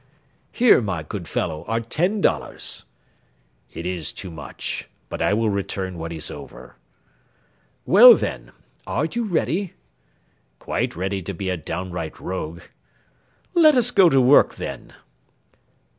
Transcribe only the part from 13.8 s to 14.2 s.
go to